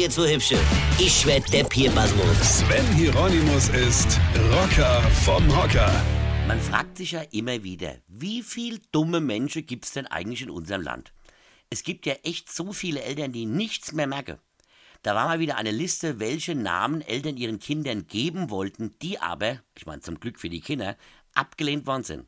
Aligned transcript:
jetzt 0.00 0.14
so 0.14 0.26
hübsche. 0.26 0.58
Ich 0.98 1.26
werd 1.26 1.52
der 1.52 1.64
Pierpasmus. 1.64 2.60
Sven 2.60 2.86
Hieronymus 2.94 3.68
ist 3.68 4.18
Rocker 4.50 5.02
vom 5.24 5.46
Hocker. 5.54 5.92
Man 6.48 6.58
fragt 6.58 6.96
sich 6.96 7.12
ja 7.12 7.20
immer 7.32 7.62
wieder, 7.62 7.96
wie 8.08 8.42
viel 8.42 8.80
dumme 8.92 9.20
Menschen 9.20 9.66
gibt's 9.66 9.92
denn 9.92 10.06
eigentlich 10.06 10.40
in 10.40 10.48
unserem 10.48 10.80
Land? 10.80 11.12
Es 11.68 11.82
gibt 11.82 12.06
ja 12.06 12.14
echt 12.24 12.50
so 12.50 12.72
viele 12.72 13.02
Eltern, 13.02 13.32
die 13.32 13.44
nichts 13.44 13.92
mehr 13.92 14.06
merken. 14.06 14.38
Da 15.02 15.14
war 15.14 15.26
mal 15.26 15.38
wieder 15.38 15.58
eine 15.58 15.70
Liste, 15.70 16.18
welche 16.18 16.54
Namen 16.54 17.02
Eltern 17.02 17.36
ihren 17.36 17.58
Kindern 17.58 18.06
geben 18.06 18.48
wollten, 18.48 18.94
die 19.02 19.18
aber, 19.20 19.60
ich 19.76 19.84
meine 19.84 20.00
zum 20.00 20.18
Glück 20.18 20.38
für 20.38 20.48
die 20.48 20.62
Kinder, 20.62 20.96
abgelehnt 21.34 21.86
worden 21.86 22.04
sind. 22.04 22.26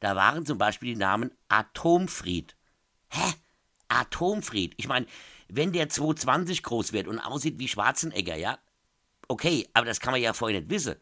Da 0.00 0.16
waren 0.16 0.44
zum 0.44 0.58
Beispiel 0.58 0.94
die 0.94 1.00
Namen 1.00 1.30
Atomfried. 1.48 2.56
Hä? 3.10 3.32
Atomfried? 3.92 4.74
Ich 4.76 4.88
meine, 4.88 5.06
wenn 5.48 5.72
der 5.72 5.88
220 5.88 6.62
groß 6.62 6.92
wird 6.92 7.08
und 7.08 7.18
aussieht 7.18 7.58
wie 7.58 7.68
Schwarzenegger, 7.68 8.36
ja? 8.36 8.58
Okay, 9.28 9.68
aber 9.74 9.86
das 9.86 10.00
kann 10.00 10.12
man 10.12 10.20
ja 10.20 10.32
vorher 10.32 10.60
nicht 10.60 10.70
wissen. 10.70 10.96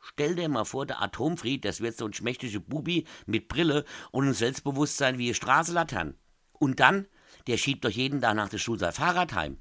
Stell 0.00 0.34
dir 0.34 0.48
mal 0.48 0.64
vor, 0.64 0.84
der 0.84 1.00
Atomfried, 1.00 1.64
das 1.64 1.80
wird 1.80 1.96
so 1.96 2.06
ein 2.06 2.12
schmächtiger 2.12 2.58
Bubi 2.58 3.06
mit 3.26 3.48
Brille 3.48 3.84
und 4.10 4.26
ein 4.26 4.34
Selbstbewusstsein 4.34 5.18
wie 5.18 5.32
Straßenlatern. 5.32 6.16
Und 6.52 6.80
dann, 6.80 7.06
der 7.46 7.56
schiebt 7.56 7.84
doch 7.84 7.90
jeden 7.90 8.20
Tag 8.20 8.34
nach 8.34 8.48
der 8.48 8.58
Schule 8.58 8.80
sein 8.80 8.92
Fahrrad 8.92 9.32
heim. 9.34 9.58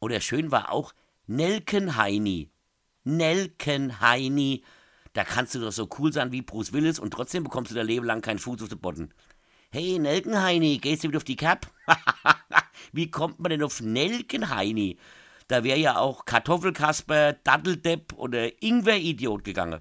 Oder 0.00 0.20
schön 0.20 0.50
war 0.50 0.70
auch 0.70 0.92
Nelkenheini. 1.26 2.50
Nelkenheini. 3.04 4.64
Da 5.14 5.24
kannst 5.24 5.54
du 5.54 5.60
doch 5.60 5.72
so 5.72 5.88
cool 5.98 6.12
sein 6.12 6.32
wie 6.32 6.42
Bruce 6.42 6.72
Willis 6.72 6.98
und 6.98 7.12
trotzdem 7.12 7.44
bekommst 7.44 7.70
du 7.70 7.74
dein 7.74 7.86
Leben 7.86 8.04
lang 8.04 8.20
keinen 8.20 8.38
Fuß 8.38 8.62
auf 8.62 8.68
den 8.68 8.80
Boden. 8.80 9.14
Hey, 9.74 9.98
Nelkenheini, 9.98 10.78
gehst 10.78 11.02
du 11.02 11.08
wieder 11.08 11.16
auf 11.16 11.24
die 11.24 11.34
Cap? 11.34 11.66
wie 12.92 13.10
kommt 13.10 13.40
man 13.40 13.50
denn 13.50 13.64
auf 13.64 13.80
Nelkenheini? 13.80 14.98
Da 15.48 15.64
wäre 15.64 15.80
ja 15.80 15.98
auch 15.98 16.26
Kartoffelkasper, 16.26 17.32
Datteldepp 17.32 18.12
oder 18.12 18.62
Ingwer-Idiot 18.62 19.42
gegangen. 19.42 19.80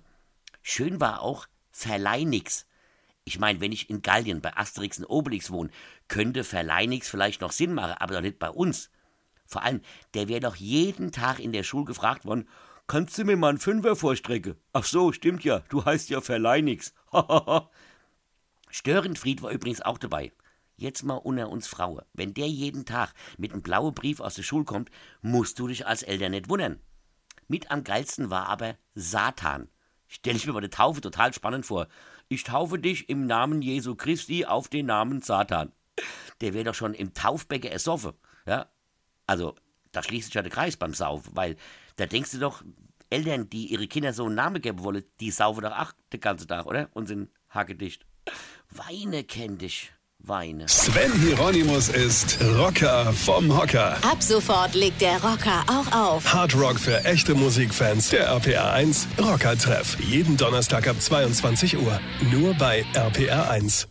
Schön 0.64 0.99
war 0.99 1.21
auch 1.21 1.45
Verleinix. 1.69 2.66
Ich 3.23 3.38
meine, 3.38 3.61
wenn 3.61 3.71
ich 3.71 3.91
in 3.91 4.02
Gallien 4.02 4.41
bei 4.41 4.58
Asterix 4.58 4.97
und 4.97 5.05
Obelix 5.05 5.52
wohne, 5.52 5.69
könnte 6.08 6.44
Verleinix 6.44 7.08
vielleicht 7.08 7.41
noch 7.41 7.52
Sinn 7.52 7.75
machen, 7.75 7.94
aber 7.99 8.16
doch 8.16 8.21
nicht 8.21 8.39
bei 8.39 8.49
uns. 8.49 8.89
Vor 9.45 9.61
allem, 9.61 9.81
der 10.16 10.27
wäre 10.27 10.39
doch 10.39 10.55
jeden 10.55 11.11
Tag 11.11 11.38
in 11.38 11.52
der 11.52 11.61
Schule 11.61 11.86
gefragt 11.86 12.25
worden, 12.25 12.49
kannst 12.88 13.16
du 13.19 13.25
mir 13.25 13.38
mal 13.38 13.49
einen 13.49 13.59
Fünfer 13.59 13.95
vorstrecken? 13.95 14.55
Ach 14.73 14.86
so, 14.86 15.11
stimmt 15.11 15.44
ja, 15.44 15.59
du 15.69 15.86
heißt 15.86 16.09
ja 16.09 16.19
Verleinix. 16.19 16.95
Störenfried 18.73 19.43
war 19.43 19.52
übrigens 19.52 19.81
auch 19.81 19.99
dabei. 19.99 20.31
Jetzt 20.77 21.03
mal 21.03 21.17
unter 21.17 21.49
uns 21.49 21.67
Frauen. 21.67 22.02
Wenn 22.13 22.33
der 22.33 22.47
jeden 22.47 22.85
Tag 22.85 23.13
mit 23.38 23.53
einem 23.53 23.61
blauen 23.61 23.93
Brief 23.93 24.19
aus 24.19 24.33
der 24.33 24.41
Schule 24.41 24.65
kommt, 24.65 24.89
musst 25.21 25.59
du 25.59 25.67
dich 25.67 25.85
als 25.85 26.02
Eltern 26.02 26.31
nicht 26.31 26.49
wundern. 26.49 26.80
Mit 27.47 27.69
am 27.69 27.83
geilsten 27.83 28.31
war 28.31 28.47
aber 28.47 28.75
Satan. 28.95 29.69
Stell 30.07 30.35
ich 30.35 30.47
mir 30.47 30.53
mal 30.53 30.57
eine 30.57 30.71
Taufe 30.71 31.02
total 31.02 31.31
spannend 31.35 31.67
vor. 31.67 31.88
Ich 32.30 32.45
taufe 32.45 32.80
dich 32.80 33.09
im 33.09 33.27
Namen 33.27 33.61
Jesu 33.61 33.93
Christi 33.93 34.45
auf 34.45 34.69
den 34.69 34.87
Namen 34.87 35.21
Satan. 35.21 35.71
Der 36.41 36.55
wäre 36.55 36.63
doch 36.63 36.75
schon 36.75 36.95
im 36.95 37.13
Taufbecken 37.13 37.71
ersoffen. 37.71 38.13
Ja? 38.47 38.71
Also, 39.27 39.53
da 39.91 40.02
schließt 40.02 40.25
sich 40.25 40.33
ja 40.33 40.41
der 40.41 40.52
Kreis 40.52 40.77
beim 40.77 40.95
Saufen, 40.95 41.35
weil 41.35 41.58
da 41.97 42.08
denkst 42.08 42.31
du 42.31 42.39
doch, 42.39 42.63
Eltern, 43.11 43.52
die 43.52 43.67
ihre 43.67 43.85
Kinder 43.85 44.13
so 44.13 44.25
einen 44.25 44.33
Namen 44.33 44.63
geben 44.63 44.83
wollen, 44.83 45.03
die 45.19 45.30
saufen 45.30 45.61
doch 45.61 45.77
auch 45.77 45.91
den 46.11 46.21
ganzen 46.21 46.47
Tag, 46.47 46.65
oder? 46.65 46.89
Und 46.93 47.05
sind 47.05 47.30
hagedicht. 47.52 48.08
Weine 48.75 49.23
kenn 49.23 49.57
dich. 49.57 49.91
Weine. 50.17 50.67
Sven 50.67 51.11
Hieronymus 51.21 51.89
ist 51.89 52.39
Rocker 52.57 53.11
vom 53.13 53.55
Hocker. 53.55 53.97
Ab 54.03 54.23
sofort 54.23 54.73
legt 54.73 55.02
der 55.02 55.21
Rocker 55.21 55.63
auch 55.67 55.91
auf. 55.91 56.33
Hard 56.33 56.55
Rock 56.55 56.80
für 56.80 57.03
echte 57.03 57.35
Musikfans. 57.35 58.09
Der 58.09 58.27
RPR 58.27 58.71
1 58.71 59.07
Rocker 59.19 59.57
Treff. 59.57 59.99
Jeden 59.99 60.38
Donnerstag 60.38 60.88
ab 60.88 60.95
22 60.99 61.77
Uhr. 61.77 61.99
Nur 62.31 62.53
bei 62.55 62.86
RPR 62.93 63.49
1. 63.49 63.87